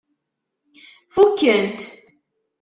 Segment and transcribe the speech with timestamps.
[1.13, 1.79] Fukken-t?